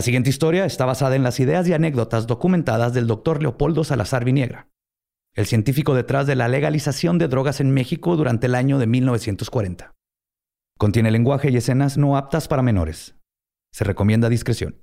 [0.00, 4.24] La siguiente historia está basada en las ideas y anécdotas documentadas del doctor Leopoldo Salazar
[4.24, 4.70] Viniegra,
[5.34, 9.92] el científico detrás de la legalización de drogas en México durante el año de 1940.
[10.78, 13.14] Contiene lenguaje y escenas no aptas para menores.
[13.72, 14.80] Se recomienda discreción.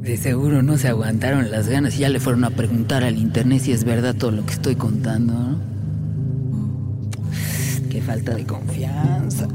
[0.00, 3.60] De seguro no se aguantaron las ganas y ya le fueron a preguntar al internet
[3.60, 5.34] si es verdad todo lo que estoy contando.
[5.34, 5.71] ¿no?
[7.92, 9.46] Qué falta de confianza.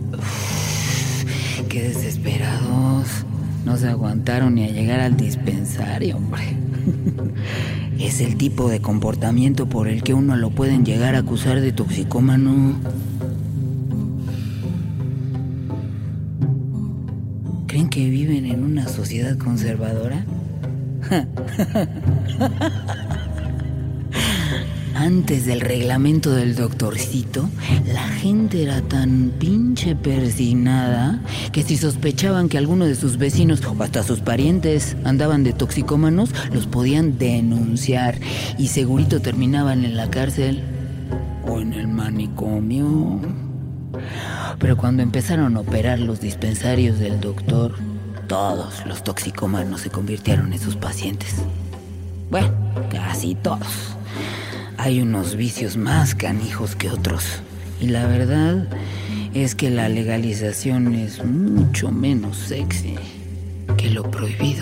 [1.68, 3.26] Qué desesperados.
[3.66, 6.44] No se aguantaron ni a llegar al dispensario, hombre.
[8.00, 11.72] Es el tipo de comportamiento por el que uno lo pueden llegar a acusar de
[11.72, 12.76] toxicómano.
[17.66, 20.24] ¿Creen que viven en una sociedad conservadora?
[25.00, 27.48] Antes del reglamento del doctorcito,
[27.86, 33.84] la gente era tan pinche persignada que si sospechaban que alguno de sus vecinos o
[33.84, 38.18] hasta sus parientes andaban de toxicómanos, los podían denunciar
[38.58, 40.64] y segurito terminaban en la cárcel
[41.48, 43.22] o en el manicomio.
[44.58, 47.76] Pero cuando empezaron a operar los dispensarios del doctor,
[48.28, 51.36] todos los toxicómanos se convirtieron en sus pacientes.
[52.32, 52.50] Bueno,
[52.90, 53.96] casi todos.
[54.78, 57.42] Hay unos vicios más canijos que otros.
[57.80, 58.68] Y la verdad
[59.34, 62.96] es que la legalización es mucho menos sexy
[63.76, 64.57] que lo prohibido.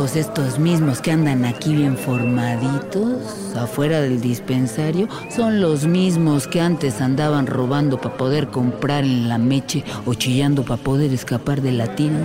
[0.00, 6.62] Todos estos mismos que andan aquí bien formaditos, afuera del dispensario, son los mismos que
[6.62, 11.72] antes andaban robando para poder comprar en la meche o chillando para poder escapar de
[11.72, 12.16] la tira.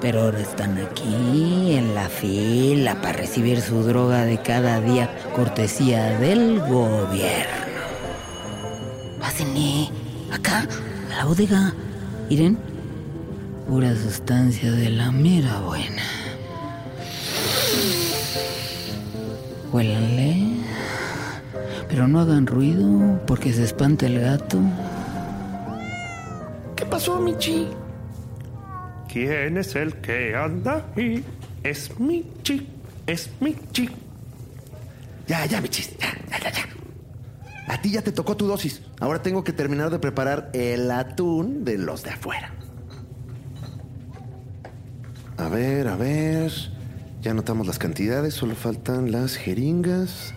[0.00, 6.20] Pero ahora están aquí en la fila para recibir su droga de cada día, cortesía
[6.20, 7.66] del gobierno.
[9.18, 9.90] Pásenle,
[10.30, 10.68] acá,
[11.10, 11.74] a la bodega.
[12.30, 12.56] Miren,
[13.68, 16.23] pura sustancia de la mera buena.
[19.74, 20.62] Huélanle.
[21.88, 24.60] Pero no hagan ruido porque se espanta el gato.
[26.76, 27.66] ¿Qué pasó, Michi?
[29.12, 31.24] ¿Quién es el que anda ahí?
[31.64, 32.68] Es Michi,
[33.04, 33.90] es Michi.
[35.26, 36.68] Ya, ya, Michi, ya, ya, ya, ya.
[37.66, 38.80] A ti ya te tocó tu dosis.
[39.00, 42.52] Ahora tengo que terminar de preparar el atún de los de afuera.
[45.36, 46.73] A ver, a ver.
[47.24, 50.34] Ya anotamos las cantidades, solo faltan las jeringas.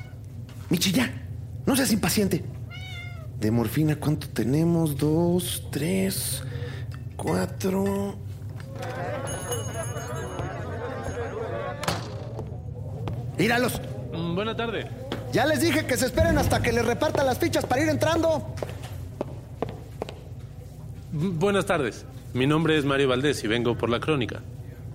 [0.69, 1.11] Michi, ya.
[1.65, 2.45] No seas impaciente.
[3.41, 4.95] De morfina, ¿cuánto tenemos?
[4.95, 6.43] Dos, tres,
[7.17, 8.17] cuatro.
[13.37, 13.81] ¡Míralos!
[14.13, 14.87] Mm, Buena tarde.
[15.33, 18.55] Ya les dije que se esperen hasta que les reparta las fichas para ir entrando.
[21.11, 22.05] Mm, Buenas tardes.
[22.33, 24.39] Mi nombre es Mario Valdés y vengo por la crónica.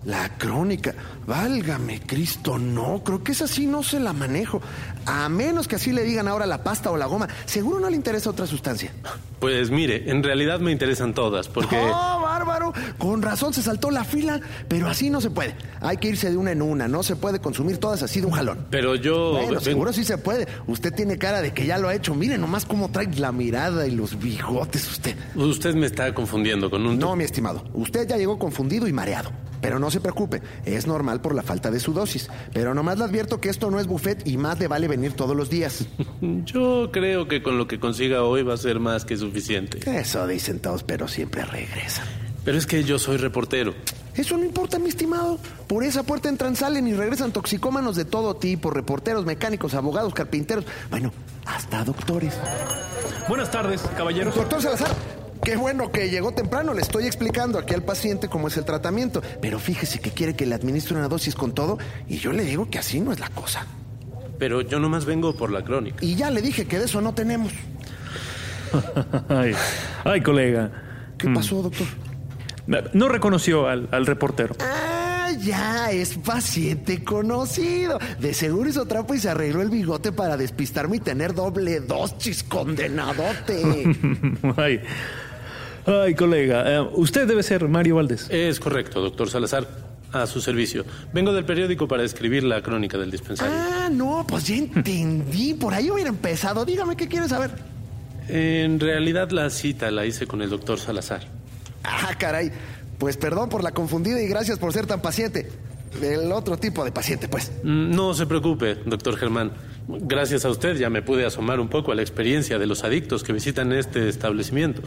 [0.05, 0.95] La crónica.
[1.27, 3.03] Válgame Cristo, no.
[3.05, 4.61] Creo que esa sí no se la manejo.
[5.07, 7.29] A menos que así le digan ahora la pasta o la goma.
[7.45, 8.93] Seguro no le interesa otra sustancia.
[9.41, 11.77] Pues mire, en realidad me interesan todas, porque...
[11.77, 12.73] ¡Oh, bárbaro!
[12.99, 14.41] Con razón se saltó la fila.
[14.69, 15.57] Pero así no se puede.
[15.81, 16.89] Hay que irse de una en una.
[16.89, 18.67] No se puede consumir todas así de un jalón.
[18.71, 19.33] Pero yo...
[19.33, 20.47] Bueno, seguro sí se puede.
[20.67, 22.15] Usted tiene cara de que ya lo ha hecho.
[22.15, 25.17] Mire nomás cómo trae la mirada y los bigotes usted.
[25.35, 26.99] Usted me está confundiendo con un...
[26.99, 27.65] No, mi estimado.
[27.75, 29.31] Usted ya llegó confundido y mareado.
[29.63, 32.29] Pero no se preocupe, es normal por la falta de su dosis.
[32.53, 35.35] Pero nomás le advierto que esto no es buffet y más le vale venir todos
[35.35, 35.87] los días.
[36.45, 39.79] Yo creo que con lo que consiga hoy va a ser más que suficiente.
[39.99, 42.07] Eso dicen todos, pero siempre regresan.
[42.45, 43.73] Pero es que yo soy reportero.
[44.15, 45.39] Eso no importa, mi estimado.
[45.69, 50.67] Por esa puerta entran, salen y regresan toxicómanos de todo tipo, reporteros, mecánicos, abogados, carpinteros,
[50.91, 51.13] bueno,
[51.47, 52.35] hasta doctores.
[53.29, 54.35] Buenas tardes, caballeros.
[54.35, 54.91] Doctor Salazar,
[55.45, 56.75] qué bueno que llegó temprano.
[56.75, 59.23] Le estoy explicando aquí al paciente cómo es el tratamiento.
[59.41, 61.79] Pero fíjese que quiere que le administre una dosis con todo
[62.09, 63.67] y yo le digo que así no es la cosa.
[64.39, 65.99] Pero yo nomás vengo por la crónica.
[66.01, 67.53] Y ya le dije que de eso no tenemos.
[69.29, 69.53] Ay,
[70.05, 70.71] ay, colega.
[71.19, 71.87] ¿Qué pasó, doctor?
[72.95, 74.57] No reconoció al, al reportero.
[74.61, 77.99] Ah, ya, es paciente conocido.
[78.19, 82.43] De seguro hizo trapo y se arregló el bigote para despistarme y tener doble dosis,
[82.49, 83.95] condenadote.
[84.57, 84.81] ay,
[85.87, 86.65] ay, colega.
[86.77, 88.27] eh, usted debe ser Mario Valdés.
[88.31, 89.67] Es correcto, doctor Salazar.
[90.13, 90.85] A su servicio.
[91.15, 93.55] Vengo del periódico para escribir la crónica del dispensario.
[93.57, 95.55] ah, no, pues ya entendí.
[95.55, 96.67] Por ahí hubiera empezado.
[96.67, 97.51] Dígame qué quiere saber.
[98.29, 101.23] En realidad la cita la hice con el doctor Salazar.
[101.83, 102.53] Ah, caray.
[102.99, 105.51] Pues perdón por la confundida y gracias por ser tan paciente.
[106.03, 107.51] El otro tipo de paciente, pues.
[107.63, 109.53] Mm, No se preocupe, doctor Germán.
[109.89, 113.25] Gracias a usted ya me pude asomar un poco a la experiencia de los adictos
[113.25, 114.83] que visitan este establecimiento.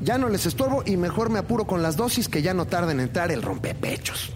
[0.00, 2.92] Ya no les estorbo y mejor me apuro con las dosis que ya no tarda
[2.92, 4.32] en entrar el rompepechos.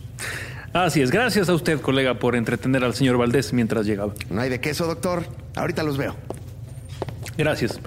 [0.72, 4.12] Así es, gracias a usted, colega, por entretener al señor Valdés mientras llegaba.
[4.28, 5.24] No hay de queso, doctor.
[5.54, 6.16] Ahorita los veo.
[7.38, 7.80] Gracias.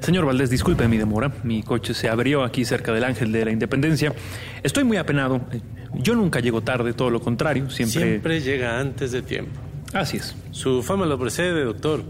[0.00, 1.32] Señor Valdés, disculpe mi demora.
[1.42, 4.12] Mi coche se abrió aquí cerca del Ángel de la Independencia.
[4.62, 5.40] Estoy muy apenado.
[5.94, 7.70] Yo nunca llego tarde, todo lo contrario.
[7.70, 8.02] Siempre.
[8.02, 9.60] Siempre llega antes de tiempo.
[9.92, 10.36] Así es.
[10.52, 12.04] Su fama lo precede, doctor.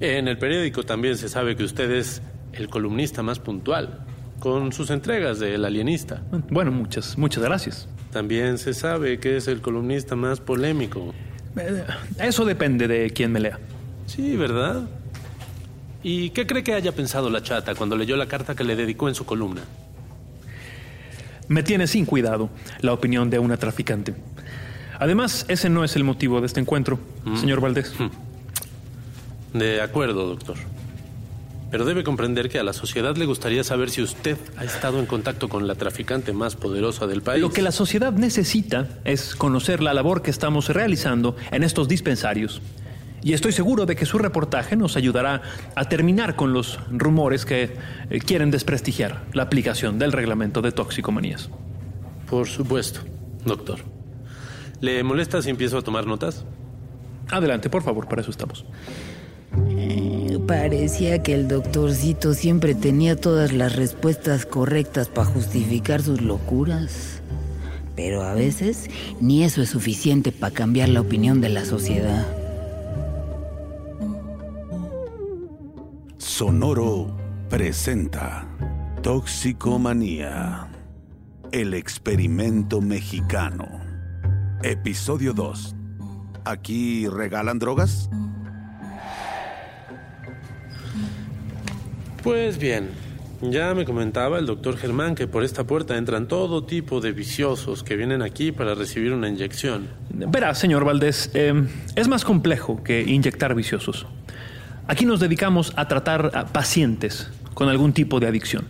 [0.00, 2.22] En el periódico también se sabe que usted es
[2.52, 4.06] el columnista más puntual,
[4.40, 6.22] con sus entregas de El Alienista.
[6.50, 7.86] Bueno, muchas, muchas gracias.
[8.12, 11.14] También se sabe que es el columnista más polémico.
[11.56, 11.84] Eh,
[12.18, 13.58] Eso depende de quién me lea.
[14.06, 14.88] Sí, ¿verdad?
[16.02, 19.08] ¿Y qué cree que haya pensado la chata cuando leyó la carta que le dedicó
[19.08, 19.60] en su columna?
[21.46, 22.48] Me tiene sin cuidado
[22.80, 24.14] la opinión de una traficante.
[24.98, 26.98] Además, ese no es el motivo de este encuentro,
[27.38, 27.92] señor Valdés.
[29.52, 30.56] De acuerdo, doctor.
[31.70, 35.06] Pero debe comprender que a la sociedad le gustaría saber si usted ha estado en
[35.06, 37.40] contacto con la traficante más poderosa del país.
[37.40, 42.60] Lo que la sociedad necesita es conocer la labor que estamos realizando en estos dispensarios.
[43.22, 45.42] Y estoy seguro de que su reportaje nos ayudará
[45.76, 47.76] a terminar con los rumores que
[48.08, 51.50] eh, quieren desprestigiar la aplicación del reglamento de toxicomanías.
[52.28, 53.00] Por supuesto,
[53.44, 53.80] doctor.
[54.80, 56.44] ¿Le molesta si empiezo a tomar notas?
[57.30, 58.64] Adelante, por favor, para eso estamos.
[60.50, 67.22] Parecía que el doctorcito siempre tenía todas las respuestas correctas para justificar sus locuras.
[67.94, 72.26] Pero a veces ni eso es suficiente para cambiar la opinión de la sociedad.
[76.18, 77.16] Sonoro
[77.48, 78.48] presenta
[79.02, 80.66] Toxicomanía,
[81.52, 83.68] el experimento mexicano.
[84.64, 85.76] Episodio 2.
[86.44, 88.10] ¿Aquí regalan drogas?
[92.22, 92.90] Pues bien,
[93.40, 97.82] ya me comentaba el doctor Germán que por esta puerta entran todo tipo de viciosos
[97.82, 99.88] que vienen aquí para recibir una inyección.
[100.10, 104.06] Verá, señor Valdés, eh, es más complejo que inyectar viciosos.
[104.86, 108.66] Aquí nos dedicamos a tratar a pacientes con algún tipo de adicción.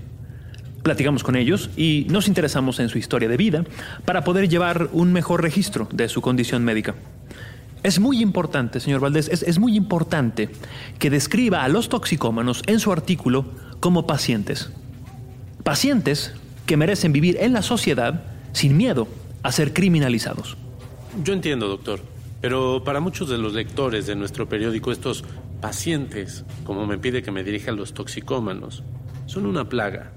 [0.85, 3.64] Platicamos con ellos y nos interesamos en su historia de vida
[4.05, 6.94] para poder llevar un mejor registro de su condición médica.
[7.82, 10.50] Es muy importante, señor Valdés, es, muy importante
[10.99, 13.47] que describa a los toxicómanos en su artículo
[13.81, 14.71] como pacientes.
[15.65, 16.35] Pacientes
[16.67, 18.23] que merecen vivir en la sociedad
[18.53, 19.09] sin miedo
[19.43, 20.59] a ser criminalizados.
[21.25, 22.00] Yo entiendo, doctor,
[22.43, 25.25] pero para muchos de los lectores de nuestro periódico estos
[25.62, 28.83] pacientes, como me pide que me dirija a los toxicómanos,
[29.25, 30.12] son una plaga.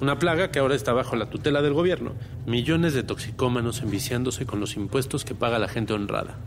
[0.00, 2.12] Una plaga que ahora está bajo la tutela del gobierno.
[2.46, 6.38] Millones de toxicómanos enviciándose con los impuestos que paga la gente honrada.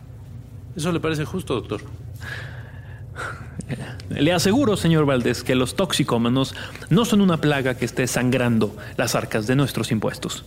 [0.76, 1.82] ¿Eso le parece justo, doctor?
[4.10, 6.56] Le aseguro, señor Valdés, que los toxicómanos
[6.90, 10.46] no son una plaga que esté sangrando las arcas de nuestros impuestos.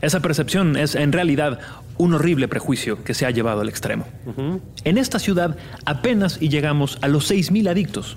[0.00, 1.60] Esa percepción es en realidad
[1.98, 4.06] un horrible prejuicio que se ha llevado al extremo.
[4.84, 8.16] En esta ciudad apenas y llegamos a los 6.000 adictos.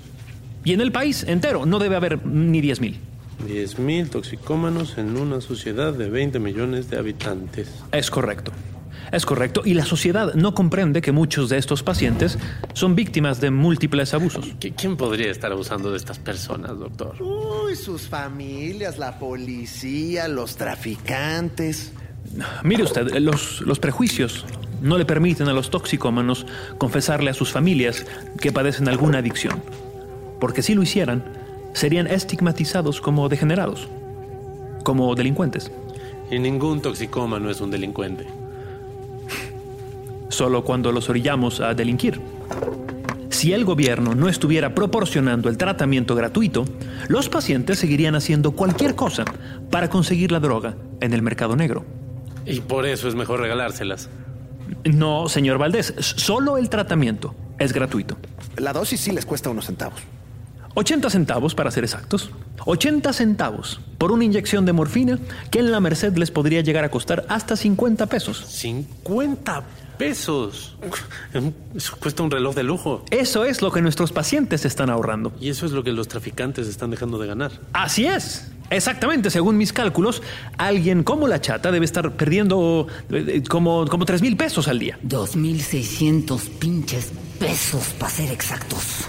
[0.64, 2.96] Y en el país entero no debe haber ni 10.000.
[3.46, 7.70] 10.000 toxicómanos en una sociedad de 20 millones de habitantes.
[7.92, 8.52] Es correcto.
[9.12, 9.62] Es correcto.
[9.64, 12.38] Y la sociedad no comprende que muchos de estos pacientes
[12.74, 14.46] son víctimas de múltiples abusos.
[14.58, 17.14] ¿Qui- ¿Quién podría estar abusando de estas personas, doctor?
[17.22, 21.92] Uy, sus familias, la policía, los traficantes.
[22.64, 24.44] Mire usted, los, los prejuicios
[24.82, 26.44] no le permiten a los toxicómanos
[26.76, 28.04] confesarle a sus familias
[28.40, 29.62] que padecen alguna adicción.
[30.40, 31.24] Porque si lo hicieran,
[31.72, 33.88] serían estigmatizados como degenerados,
[34.82, 35.70] como delincuentes.
[36.30, 38.26] Y ningún toxicómano es un delincuente.
[40.28, 42.20] Solo cuando los orillamos a delinquir.
[43.30, 46.64] Si el gobierno no estuviera proporcionando el tratamiento gratuito,
[47.08, 49.24] los pacientes seguirían haciendo cualquier cosa
[49.70, 51.84] para conseguir la droga en el mercado negro.
[52.46, 54.08] Y por eso es mejor regalárselas.
[54.84, 58.16] No, señor Valdés, solo el tratamiento es gratuito.
[58.56, 60.00] La dosis sí les cuesta unos centavos.
[60.74, 62.30] 80 centavos para ser exactos.
[62.64, 65.18] 80 centavos por una inyección de morfina
[65.50, 68.44] que en la Merced les podría llegar a costar hasta 50 pesos.
[68.46, 69.64] 50
[69.96, 70.76] pesos.
[71.74, 73.04] Eso cuesta un reloj de lujo.
[73.10, 75.32] Eso es lo que nuestros pacientes están ahorrando.
[75.40, 77.52] Y eso es lo que los traficantes están dejando de ganar.
[77.72, 78.50] Así es.
[78.68, 80.22] Exactamente, según mis cálculos,
[80.58, 84.98] alguien como la chata debe estar perdiendo eh, como, como 3 mil pesos al día.
[85.04, 89.06] 2.600 pinches pesos, para ser exactos.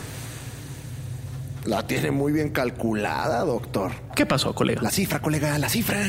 [1.67, 3.91] La tiene muy bien calculada, doctor.
[4.15, 4.81] ¿Qué pasó, colega?
[4.81, 5.99] La cifra, colega, la cifra.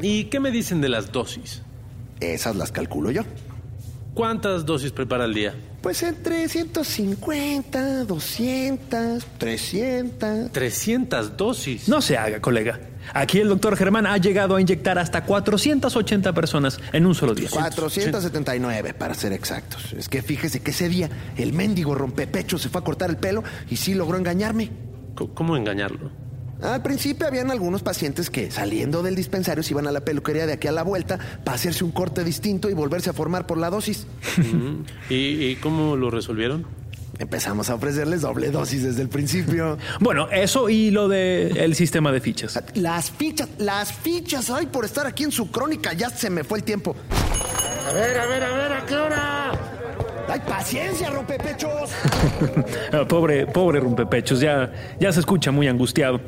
[0.00, 1.62] ¿Y qué me dicen de las dosis?
[2.18, 3.22] Esas las calculo yo.
[4.14, 5.54] ¿Cuántas dosis prepara al día?
[5.80, 10.50] Pues entre 150, 200, 300.
[10.50, 11.88] 300 dosis.
[11.88, 12.80] No se haga, colega.
[13.14, 17.48] Aquí el doctor Germán ha llegado a inyectar hasta 480 personas en un solo día.
[17.50, 19.92] 479, para ser exactos.
[19.92, 23.42] Es que fíjese que ese día el mendigo rompepecho se fue a cortar el pelo
[23.68, 24.70] y sí logró engañarme.
[25.34, 26.10] ¿Cómo engañarlo?
[26.62, 30.52] Al principio habían algunos pacientes que saliendo del dispensario se iban a la peluquería de
[30.54, 33.70] aquí a la vuelta para hacerse un corte distinto y volverse a formar por la
[33.70, 34.06] dosis.
[35.10, 36.66] ¿Y, y cómo lo resolvieron?
[37.20, 39.76] Empezamos a ofrecerles doble dosis desde el principio.
[40.00, 42.58] Bueno, eso y lo del sistema de fichas.
[42.74, 46.58] Las fichas, las fichas, ay, por estar aquí en su crónica, ya se me fue
[46.58, 46.96] el tiempo.
[47.88, 49.52] A ver, a ver, a ver, ¿a qué hora?
[50.28, 51.90] ¡Ay, paciencia, rompepechos!
[52.92, 56.20] Ah, pobre, pobre rompepechos, ya, ya se escucha muy angustiado.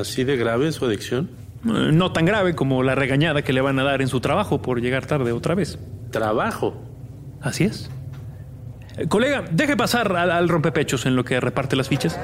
[0.00, 1.30] ¿Así de grave su adicción?
[1.66, 4.62] Eh, No tan grave como la regañada que le van a dar en su trabajo
[4.62, 5.78] por llegar tarde otra vez.
[6.10, 6.74] Trabajo.
[7.42, 7.90] Así es.
[8.96, 12.18] Eh, colega, deje pasar al, al rompepechos en lo que reparte las fichas.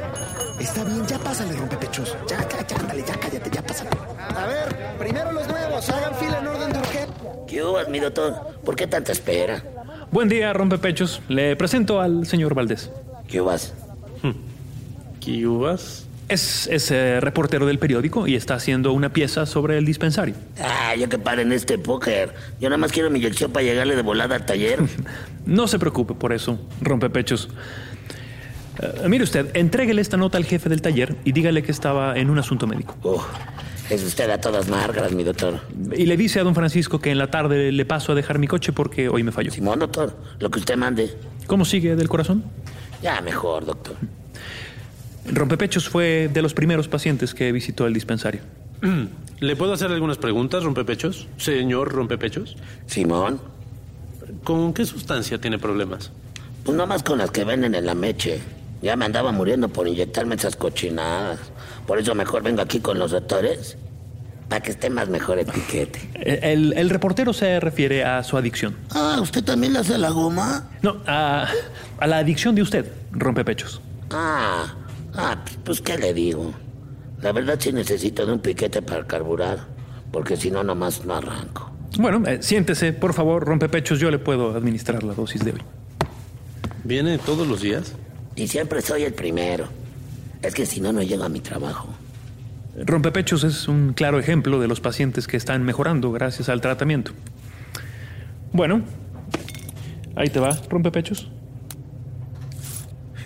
[0.59, 2.17] Está bien, ya pásale, rompepechos.
[2.29, 3.91] Ya, ya, ya, ándale, ya cállate, ya pásale.
[4.19, 7.15] A ver, primero los nuevos, hagan fila en orden de urgencia.
[7.49, 8.35] ¿Qué hubo, mi doctor?
[8.65, 9.63] ¿Por qué tanta espera?
[10.11, 11.23] Buen día, rompepechos.
[11.29, 12.91] Le presento al señor Valdés.
[13.27, 13.73] ¿Qué vas?
[15.21, 16.07] ¿Qué uvas?
[16.31, 20.37] Es, es eh, reportero del periódico y está haciendo una pieza sobre el dispensario.
[20.63, 22.33] Ah, yo que paren este póker.
[22.61, 24.79] Yo nada más quiero mi inyección para llegarle de volada al taller.
[25.47, 27.49] No se preocupe por eso, rompepechos.
[28.81, 32.31] Eh, mire usted, entréguele esta nota al jefe del taller y dígale que estaba en
[32.31, 32.95] un asunto médico.
[33.03, 33.25] Uf,
[33.89, 35.61] es usted a todas margas, mi doctor.
[35.97, 38.47] Y le dice a don Francisco que en la tarde le paso a dejar mi
[38.47, 39.51] coche porque hoy me falló.
[39.51, 41.17] Simón, doctor, lo que usted mande.
[41.47, 42.45] ¿Cómo sigue del corazón?
[43.03, 43.97] Ya, mejor, doctor.
[45.27, 48.41] Rompepechos fue de los primeros pacientes que visitó el dispensario.
[49.41, 51.29] ¿Le puedo hacer algunas preguntas, rompepechos?
[51.37, 52.57] Señor rompepechos.
[52.87, 53.41] Simón,
[54.45, 56.13] ¿Con qué sustancia tiene problemas?
[56.63, 58.39] pues nomás con las que venden en la meche.
[58.83, 61.39] Ya me andaba muriendo por inyectarme esas cochinadas.
[61.87, 63.77] Por eso mejor vengo aquí con los doctores.
[64.49, 66.01] Para que esté más mejor etiquete.
[66.15, 68.77] Eh, El, el reportero se refiere a su adicción.
[68.91, 70.69] Ah, ¿usted también le hace la goma?
[70.83, 71.47] No, a,
[71.99, 73.81] a la adicción de usted, rompepechos.
[74.11, 74.75] Ah,
[75.15, 76.53] ah, pues, pues, qué le digo.
[77.23, 79.67] La verdad sí necesito de un piquete para carburar,
[80.11, 81.71] porque si no nomás no arranco.
[81.99, 83.99] Bueno, eh, siéntese, por favor, rompepechos.
[83.99, 85.63] Yo le puedo administrar la dosis de hoy.
[86.85, 87.95] ¿Viene todos los días?
[88.37, 89.69] Y siempre soy el primero.
[90.43, 91.89] Es que si no, no llego a mi trabajo.
[92.77, 97.13] Rompepechos es un claro ejemplo de los pacientes que están mejorando gracias al tratamiento.
[98.53, 98.83] Bueno,
[100.17, 101.29] ahí te va, rompepechos.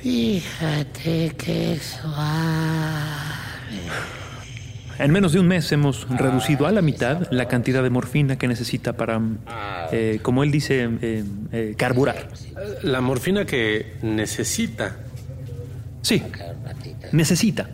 [0.05, 2.21] Fíjate que suave.
[4.99, 8.47] En menos de un mes hemos reducido a la mitad la cantidad de morfina que
[8.47, 9.19] necesita para,
[9.93, 12.29] eh, como él dice, eh, eh, carburar.
[12.83, 14.95] La morfina que necesita.
[16.03, 16.23] Sí,
[17.13, 17.71] necesita.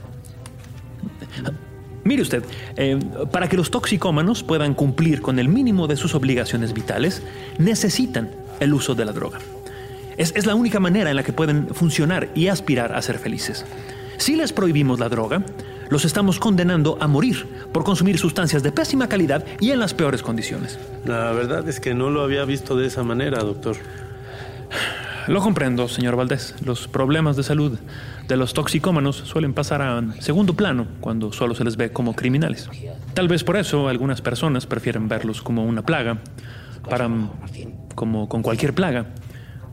[2.04, 2.44] Mire usted,
[2.76, 2.96] eh,
[3.32, 7.24] para que los toxicómanos puedan cumplir con el mínimo de sus obligaciones vitales,
[7.58, 9.40] necesitan el uso de la droga.
[10.20, 13.64] Es, es la única manera en la que pueden funcionar y aspirar a ser felices.
[14.18, 15.42] Si les prohibimos la droga,
[15.88, 20.22] los estamos condenando a morir por consumir sustancias de pésima calidad y en las peores
[20.22, 20.78] condiciones.
[21.06, 23.78] La verdad es que no lo había visto de esa manera, doctor.
[25.26, 26.54] Lo comprendo, señor Valdés.
[26.66, 27.78] Los problemas de salud
[28.28, 32.68] de los toxicómanos suelen pasar a segundo plano cuando solo se les ve como criminales.
[33.14, 36.18] Tal vez por eso algunas personas prefieren verlos como una plaga,
[36.90, 37.08] para,
[37.94, 39.06] como con cualquier plaga,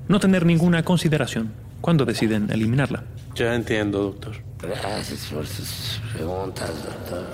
[0.07, 3.03] no tener ninguna consideración cuando deciden eliminarla.
[3.35, 4.35] Ya entiendo, doctor.
[4.61, 7.25] Gracias por sus preguntas, doctor.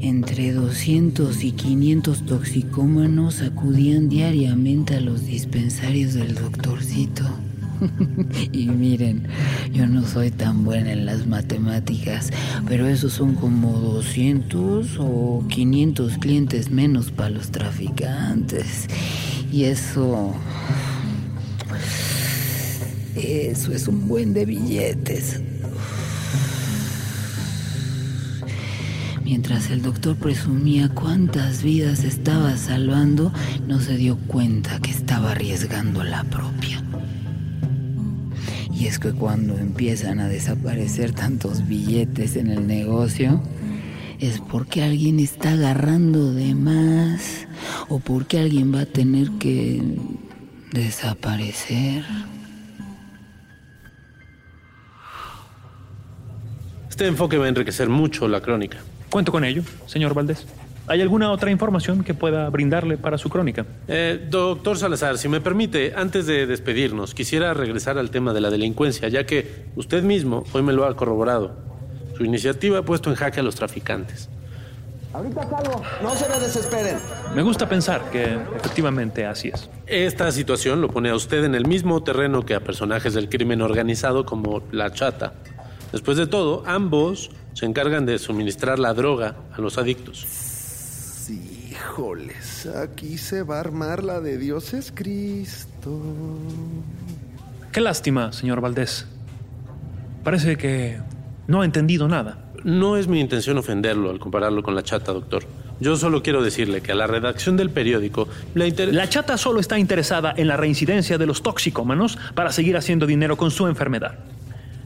[0.00, 7.24] Entre 200 y 500 toxicómanos acudían diariamente a los dispensarios del doctorcito.
[8.52, 9.28] y miren,
[9.72, 12.30] yo no soy tan buena en las matemáticas,
[12.66, 18.86] pero esos son como 200 o 500 clientes menos para los traficantes.
[19.52, 20.34] Y eso...
[23.16, 25.40] Eso es un buen de billetes.
[29.24, 33.32] Mientras el doctor presumía cuántas vidas estaba salvando,
[33.66, 36.85] no se dio cuenta que estaba arriesgando la propia.
[38.78, 43.40] Y es que cuando empiezan a desaparecer tantos billetes en el negocio,
[44.20, 47.46] es porque alguien está agarrando de más
[47.88, 49.82] o porque alguien va a tener que
[50.72, 52.04] desaparecer.
[56.90, 58.78] Este enfoque va a enriquecer mucho la crónica.
[59.08, 60.46] Cuento con ello, señor Valdés.
[60.88, 63.66] ¿Hay alguna otra información que pueda brindarle para su crónica?
[63.88, 68.50] Eh, doctor Salazar, si me permite, antes de despedirnos, quisiera regresar al tema de la
[68.50, 71.56] delincuencia, ya que usted mismo hoy me lo ha corroborado.
[72.16, 74.28] Su iniciativa ha puesto en jaque a los traficantes.
[75.12, 76.98] Ahorita salgo, no se me desesperen.
[77.34, 79.68] Me gusta pensar que efectivamente así es.
[79.86, 83.60] Esta situación lo pone a usted en el mismo terreno que a personajes del crimen
[83.60, 85.32] organizado como la chata.
[85.90, 90.55] Después de todo, ambos se encargan de suministrar la droga a los adictos.
[91.28, 96.00] Híjoles, aquí se va a armar la de Dios es Cristo.
[97.72, 99.06] Qué lástima, señor Valdés.
[100.22, 100.98] Parece que
[101.46, 102.38] no ha entendido nada.
[102.64, 105.44] No es mi intención ofenderlo al compararlo con la chata, doctor.
[105.78, 108.96] Yo solo quiero decirle que a la redacción del periódico le interesa...
[108.96, 113.36] La chata solo está interesada en la reincidencia de los toxicómanos para seguir haciendo dinero
[113.36, 114.18] con su enfermedad.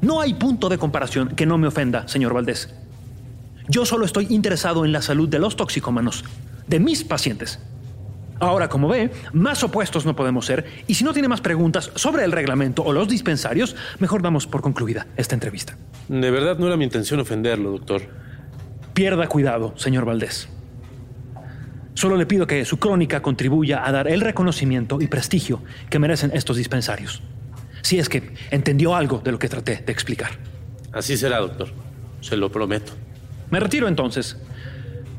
[0.01, 2.75] No hay punto de comparación que no me ofenda, señor Valdés.
[3.71, 6.25] Yo solo estoy interesado en la salud de los toxicómanos,
[6.67, 7.61] de mis pacientes.
[8.41, 12.25] Ahora, como ve, más opuestos no podemos ser, y si no tiene más preguntas sobre
[12.25, 15.77] el reglamento o los dispensarios, mejor damos por concluida esta entrevista.
[16.09, 18.03] De verdad no era mi intención ofenderlo, doctor.
[18.93, 20.49] Pierda cuidado, señor Valdés.
[21.95, 26.33] Solo le pido que su crónica contribuya a dar el reconocimiento y prestigio que merecen
[26.35, 27.23] estos dispensarios.
[27.83, 30.33] Si es que entendió algo de lo que traté de explicar.
[30.93, 31.69] Así será, doctor.
[32.21, 32.95] Se lo prometo.
[33.51, 34.37] Me retiro entonces.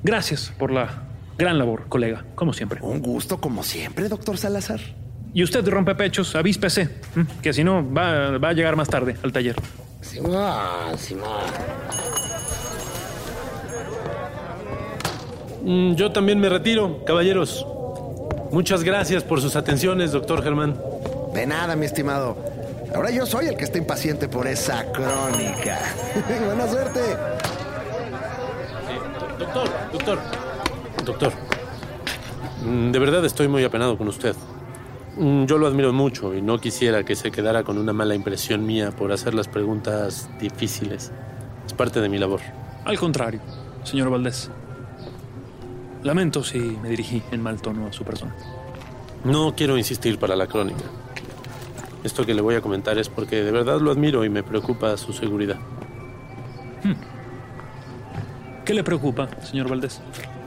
[0.04, 1.04] Gracias por la
[1.38, 2.80] gran labor, colega, como siempre.
[2.82, 4.80] Un gusto como siempre, doctor Salazar.
[5.34, 6.90] Y usted, rompepechos, avíspese,
[7.42, 9.56] que si no va, va a llegar más tarde al taller.
[10.02, 11.42] Simón, Simón.
[15.64, 17.66] Mm, Yo también me retiro, caballeros.
[18.52, 20.78] Muchas gracias por sus atenciones, doctor Germán.
[21.34, 22.36] De nada, mi estimado.
[22.94, 25.80] Ahora yo soy el que está impaciente por esa crónica.
[26.46, 27.00] Buena suerte.
[29.42, 30.20] Doctor, doctor,
[31.06, 31.34] doctor.
[32.64, 34.36] Mm, De verdad estoy muy apenado con usted.
[35.18, 38.66] Mm, Yo lo admiro mucho y no quisiera que se quedara con una mala impresión
[38.66, 41.12] mía por hacer las preguntas difíciles.
[41.66, 42.42] Es parte de mi labor.
[42.86, 43.40] Al contrario,
[43.84, 44.50] señor Valdés.
[46.04, 48.36] Lamento si me dirigí en mal tono a su persona.
[49.24, 50.84] No quiero insistir para la crónica.
[52.04, 54.98] Esto que le voy a comentar es porque de verdad lo admiro y me preocupa
[54.98, 55.58] su seguridad.
[58.72, 60.00] ¿Qué le preocupa, señor Valdés?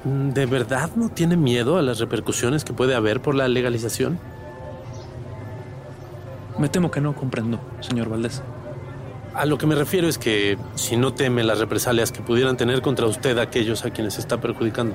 [0.05, 4.19] Mm, ¿De verdad no tiene miedo a las repercusiones que puede haber por la legalización?
[6.59, 8.43] Me temo que no comprendo, señor Valdés.
[9.35, 12.81] A lo que me refiero es que si no teme las represalias que pudieran tener
[12.81, 14.95] contra usted aquellos a quienes está perjudicando.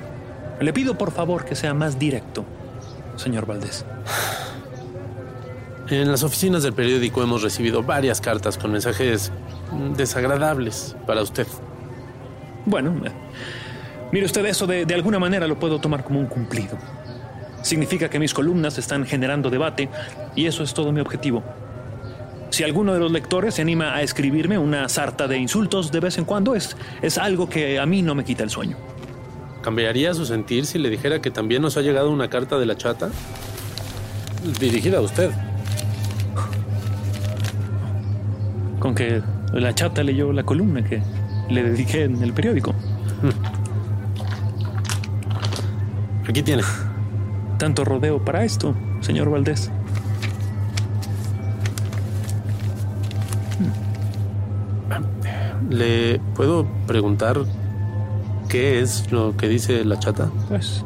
[0.59, 2.45] Le pido por favor que sea más directo,
[3.15, 3.85] señor Valdés.
[5.87, 9.31] En las oficinas del periódico hemos recibido varias cartas con mensajes
[9.71, 11.45] mm, desagradables para usted.
[12.69, 13.11] Bueno, eh,
[14.11, 16.77] mire usted, eso de, de alguna manera lo puedo tomar como un cumplido.
[17.63, 19.89] Significa que mis columnas están generando debate
[20.35, 21.43] y eso es todo mi objetivo.
[22.51, 26.17] Si alguno de los lectores se anima a escribirme una sarta de insultos de vez
[26.19, 28.77] en cuando, es, es algo que a mí no me quita el sueño.
[29.63, 32.77] ¿Cambiaría su sentir si le dijera que también nos ha llegado una carta de la
[32.77, 33.09] chata?
[34.59, 35.31] Dirigida a usted.
[38.79, 39.21] Con que
[39.53, 41.01] la chata leyó la columna que
[41.49, 42.73] le dediqué en el periódico.
[46.27, 46.63] Aquí tiene.
[47.57, 49.71] Tanto rodeo para esto, señor Valdés.
[55.69, 57.37] ¿Le puedo preguntar
[58.47, 60.31] qué es lo que dice la chata?
[60.47, 60.83] Pues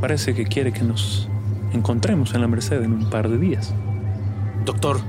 [0.00, 1.28] parece que quiere que nos
[1.72, 3.72] encontremos en la Merced en un par de días.
[4.64, 5.00] Doctor,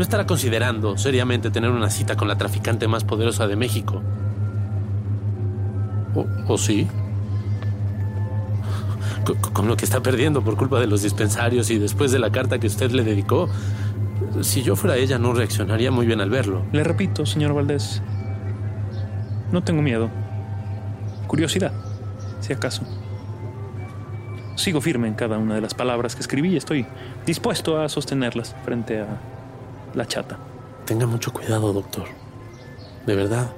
[0.00, 4.00] ¿no estará considerando seriamente tener una cita con la traficante más poderosa de México?
[6.48, 6.88] ¿O, sí?
[9.26, 12.18] Co- co- Con lo que está perdiendo por culpa de los dispensarios y después de
[12.18, 13.50] la carta que usted le dedicó.
[14.40, 16.62] Si yo fuera ella, no reaccionaría muy bien al verlo.
[16.72, 18.00] Le repito, señor Valdés,
[19.52, 20.08] no tengo miedo.
[21.26, 21.72] Curiosidad,
[22.40, 22.84] si acaso.
[24.56, 26.86] Sigo firme en cada una de las palabras que escribí y estoy
[27.26, 29.06] dispuesto a sostenerlas frente a
[29.94, 30.38] la chata.
[30.84, 32.04] Tenga mucho cuidado, doctor.
[33.06, 33.50] De verdad.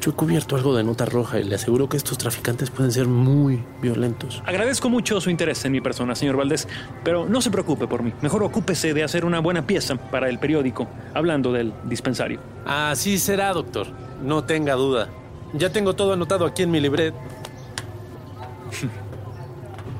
[0.00, 3.06] Yo he cubierto algo de nota roja y le aseguro que estos traficantes pueden ser
[3.06, 4.42] muy violentos.
[4.44, 6.68] Agradezco mucho su interés en mi persona, señor Valdés,
[7.02, 8.12] pero no se preocupe por mí.
[8.20, 12.38] Mejor ocúpese de hacer una buena pieza para el periódico, hablando del dispensario.
[12.66, 13.86] Así será, doctor.
[14.22, 15.08] No tenga duda.
[15.54, 17.14] Ya tengo todo anotado aquí en mi libret.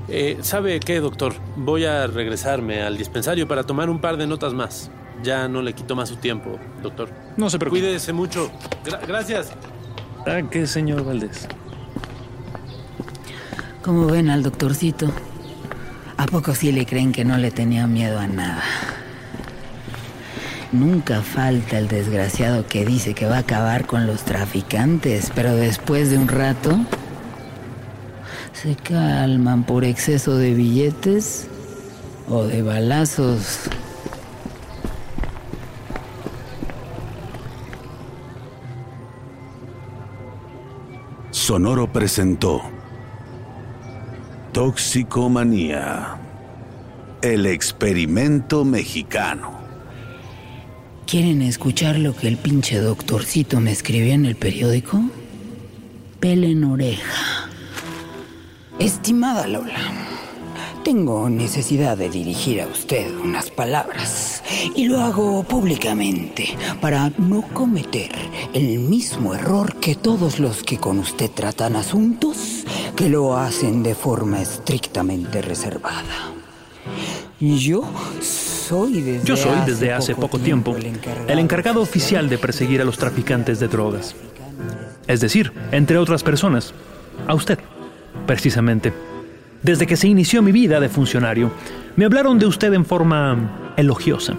[0.09, 1.35] Eh, ¿Sabe qué, doctor?
[1.57, 4.91] Voy a regresarme al dispensario para tomar un par de notas más.
[5.23, 7.11] Ya no le quito más su tiempo, doctor.
[7.37, 7.81] No se preocupe.
[7.81, 8.51] Cuídese mucho.
[8.85, 9.51] Gra- gracias.
[10.27, 11.47] ¿A qué, señor Valdés?
[13.83, 15.11] ¿Cómo ven al doctorcito?
[16.17, 18.63] ¿A poco sí le creen que no le tenía miedo a nada?
[20.73, 26.11] Nunca falta el desgraciado que dice que va a acabar con los traficantes, pero después
[26.11, 26.79] de un rato
[28.63, 31.47] se calman por exceso de billetes
[32.29, 33.61] o de balazos.
[41.31, 42.61] Sonoro presentó
[44.53, 46.19] Toxicomanía,
[47.23, 49.57] el experimento mexicano.
[51.07, 55.01] ¿Quieren escuchar lo que el pinche doctorcito me escribió en el periódico?
[56.19, 57.38] Pelen oreja.
[58.79, 59.75] Estimada Lola,
[60.85, 64.45] tengo necesidad de dirigir a usted unas palabras
[64.77, 68.13] y lo hago públicamente para no cometer
[68.53, 72.65] el mismo error que todos los que con usted tratan asuntos
[72.95, 76.33] que lo hacen de forma estrictamente reservada.
[77.41, 77.83] Yo
[78.21, 80.77] soy desde Yo soy desde hace poco tiempo
[81.27, 84.15] el encargado oficial de perseguir a los traficantes de drogas.
[85.09, 86.73] Es decir, entre otras personas,
[87.27, 87.59] a usted,
[88.29, 88.93] precisamente.
[89.63, 91.51] Desde que se inició mi vida de funcionario,
[91.97, 94.35] me hablaron de usted en forma elogiosa.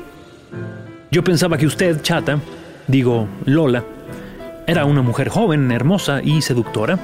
[1.12, 2.39] Yo pensaba que usted, chata,
[2.88, 3.84] digo Lola,
[4.67, 6.99] era una mujer joven, hermosa y seductora,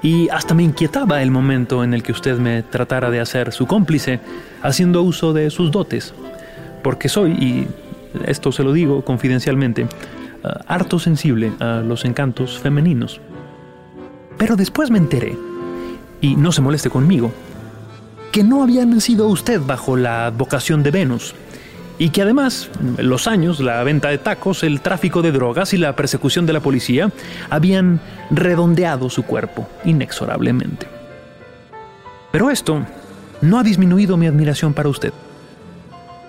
[0.00, 3.66] y hasta me inquietaba el momento en el que usted me tratara de hacer su
[3.66, 4.20] cómplice,
[4.62, 6.14] haciendo uso de sus dotes,
[6.84, 7.66] porque soy, y
[8.26, 9.88] esto se lo digo confidencialmente,
[10.44, 13.20] ah, harto sensible a los encantos femeninos.
[14.38, 15.36] Pero después me enteré,
[16.20, 17.32] y no se moleste conmigo,
[18.32, 21.34] que no había nacido usted bajo la advocación de Venus,
[21.98, 25.96] y que además los años, la venta de tacos, el tráfico de drogas y la
[25.96, 27.10] persecución de la policía
[27.48, 28.00] habían
[28.30, 30.86] redondeado su cuerpo inexorablemente.
[32.32, 32.84] Pero esto
[33.40, 35.12] no ha disminuido mi admiración para usted.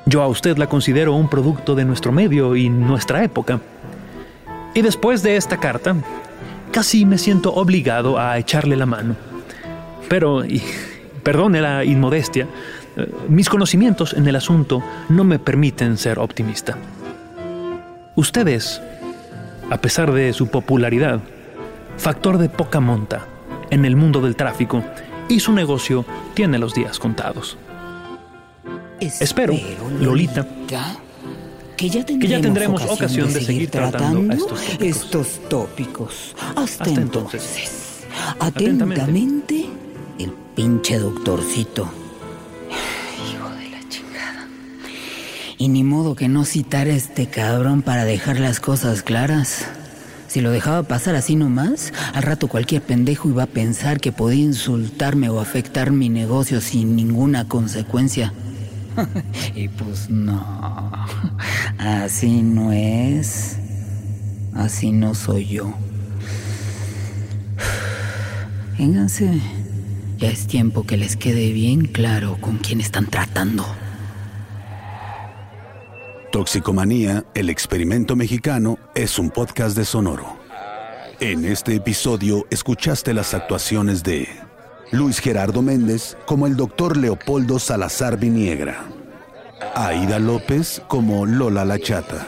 [0.06, 3.60] Yo a usted la considero un producto de nuestro medio y nuestra época.
[4.74, 5.98] Y después de esta carta,
[6.72, 9.27] casi me siento obligado a echarle la mano.
[10.08, 10.62] Pero, y,
[11.24, 12.48] perdone la inmodestia,
[13.28, 16.78] mis conocimientos en el asunto no me permiten ser optimista.
[18.16, 18.82] Usted es,
[19.70, 21.20] a pesar de su popularidad,
[21.98, 23.28] factor de poca monta
[23.70, 24.84] en el mundo del tráfico
[25.30, 27.58] y su negocio tiene los días contados.
[29.00, 29.54] Espero,
[30.00, 30.48] Lolita,
[31.76, 34.88] que ya tendremos, que ya tendremos ocasión de seguir tratando estos tópicos.
[34.88, 36.36] estos tópicos.
[36.56, 37.44] Hasta, Hasta entonces.
[37.44, 38.08] entonces.
[38.40, 39.77] Atentamente, Atentamente.
[40.58, 41.88] Pinche doctorcito.
[43.32, 44.48] Hijo de la chingada.
[45.60, 49.68] Y ni modo que no citara a este cabrón para dejar las cosas claras.
[50.28, 54.46] Si lo dejaba pasar así nomás, al rato cualquier pendejo iba a pensar que podía
[54.46, 58.34] insultarme o afectar mi negocio sin ninguna consecuencia.
[59.56, 60.92] y pues no,
[61.78, 63.58] así no es,
[64.56, 65.72] así no soy yo.
[68.80, 69.40] Vénganse,
[70.18, 73.66] ya es tiempo que les quede bien claro con quién están tratando.
[76.32, 80.38] Toxicomanía, el experimento mexicano, es un podcast de Sonoro.
[81.20, 84.28] En este episodio escuchaste las actuaciones de
[84.92, 88.86] Luis Gerardo Méndez como el doctor Leopoldo Salazar Viniegra,
[89.76, 92.28] Aida López como Lola La Chata,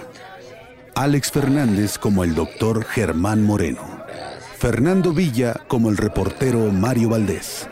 [0.95, 3.81] Alex Fernández como el doctor Germán Moreno,
[4.57, 7.67] Fernando Villa como el reportero Mario Valdés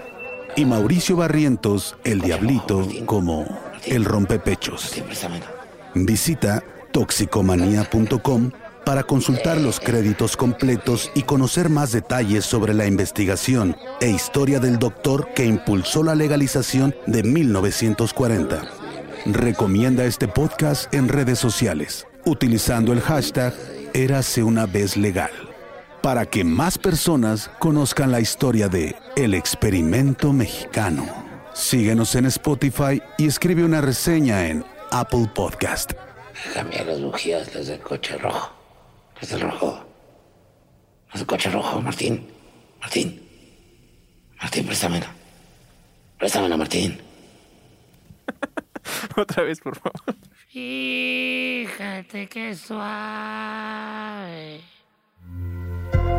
[0.57, 3.45] y Mauricio Barrientos, el Diablito, como
[3.85, 5.01] el rompepechos.
[5.93, 8.51] Visita toxicomanía.com
[8.83, 14.79] para consultar los créditos completos y conocer más detalles sobre la investigación e historia del
[14.79, 18.63] doctor que impulsó la legalización de 1940.
[19.27, 23.53] Recomienda este podcast en redes sociales utilizando el hashtag
[23.93, 25.46] Érase una vez legal
[26.01, 31.05] para que más personas conozcan la historia de El experimento mexicano.
[31.53, 35.93] Síguenos en Spotify y escribe una reseña en Apple Podcast.
[36.53, 38.51] Cambiar las bujías, las del coche rojo.
[39.19, 39.83] Las del rojo.
[41.07, 42.27] Las del coche rojo, Martín.
[42.79, 43.21] Martín.
[44.39, 45.07] Martín, préstamela.
[46.19, 47.01] Préstamela, Martín.
[49.17, 50.15] Otra vez, por favor.
[50.49, 54.61] Fíjate qué suave.
[55.91, 56.16] Thank you.